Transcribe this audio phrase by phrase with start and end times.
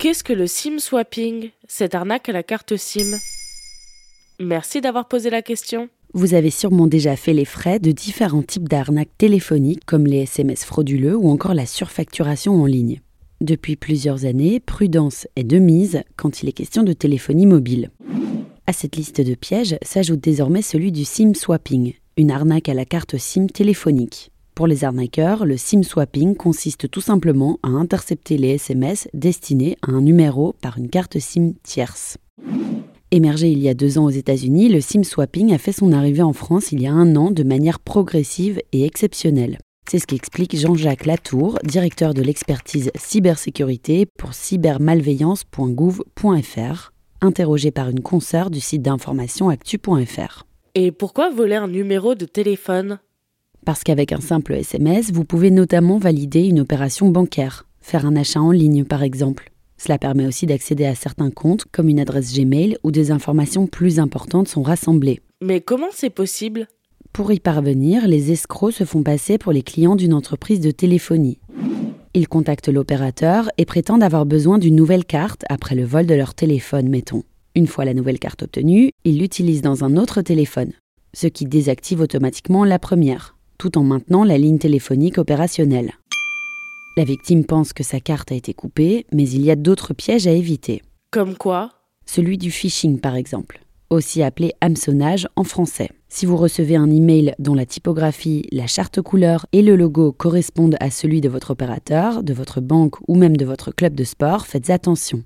[0.00, 1.50] Qu'est-ce que le SIM swapping?
[1.68, 3.18] Cette arnaque à la carte SIM
[4.40, 5.90] Merci d'avoir posé la question.
[6.14, 10.64] Vous avez sûrement déjà fait les frais de différents types d'arnaques téléphoniques comme les SMS
[10.64, 13.02] frauduleux ou encore la surfacturation en ligne.
[13.42, 17.90] Depuis plusieurs années, prudence est de mise quand il est question de téléphonie mobile.
[18.66, 22.86] À cette liste de pièges s'ajoute désormais celui du SIM swapping, une arnaque à la
[22.86, 24.29] carte SIM téléphonique.
[24.60, 29.92] Pour les arnaqueurs, le SIM swapping consiste tout simplement à intercepter les SMS destinés à
[29.92, 32.18] un numéro par une carte SIM tierce.
[33.10, 36.20] Émergé il y a deux ans aux États-Unis, le SIM swapping a fait son arrivée
[36.20, 39.56] en France il y a un an de manière progressive et exceptionnelle.
[39.90, 46.92] C'est ce qu'explique Jean-Jacques Latour, directeur de l'expertise cybersécurité pour cybermalveillance.gouv.fr,
[47.22, 50.44] interrogé par une consoeur du site d'information actu.fr.
[50.74, 52.98] Et pourquoi voler un numéro de téléphone?
[53.64, 58.40] Parce qu'avec un simple SMS, vous pouvez notamment valider une opération bancaire, faire un achat
[58.40, 59.50] en ligne par exemple.
[59.76, 63.98] Cela permet aussi d'accéder à certains comptes, comme une adresse Gmail, où des informations plus
[63.98, 65.20] importantes sont rassemblées.
[65.40, 66.68] Mais comment c'est possible?
[67.12, 71.38] Pour y parvenir, les escrocs se font passer pour les clients d'une entreprise de téléphonie.
[72.12, 76.34] Ils contactent l'opérateur et prétendent avoir besoin d'une nouvelle carte après le vol de leur
[76.34, 77.24] téléphone, mettons.
[77.54, 80.72] Une fois la nouvelle carte obtenue, ils l'utilisent dans un autre téléphone,
[81.14, 85.92] ce qui désactive automatiquement la première, tout en maintenant la ligne téléphonique opérationnelle.
[86.96, 90.26] La victime pense que sa carte a été coupée, mais il y a d'autres pièges
[90.26, 90.80] à éviter.
[91.10, 91.68] Comme quoi?
[92.06, 95.90] Celui du phishing, par exemple, aussi appelé hameçonnage en français.
[96.08, 100.76] Si vous recevez un email dont la typographie, la charte couleur et le logo correspondent
[100.80, 104.46] à celui de votre opérateur, de votre banque ou même de votre club de sport,
[104.46, 105.22] faites attention.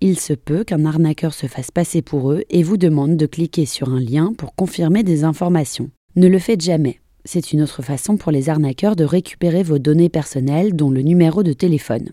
[0.00, 3.66] Il se peut qu'un arnaqueur se fasse passer pour eux et vous demande de cliquer
[3.66, 5.90] sur un lien pour confirmer des informations.
[6.14, 7.00] Ne le faites jamais.
[7.24, 11.42] C'est une autre façon pour les arnaqueurs de récupérer vos données personnelles, dont le numéro
[11.42, 12.10] de téléphone.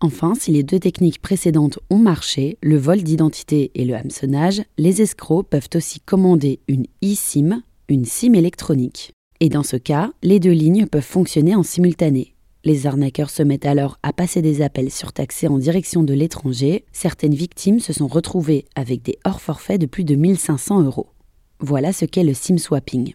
[0.00, 5.02] Enfin, si les deux techniques précédentes ont marché, le vol d'identité et le hameçonnage, les
[5.02, 9.12] escrocs peuvent aussi commander une eSIM, une SIM électronique.
[9.40, 12.34] Et dans ce cas, les deux lignes peuvent fonctionner en simultané.
[12.64, 16.84] Les arnaqueurs se mettent alors à passer des appels surtaxés en direction de l'étranger.
[16.92, 21.08] Certaines victimes se sont retrouvées avec des hors forfaits de plus de 1500 euros.
[21.58, 23.14] Voilà ce qu'est le SIM swapping.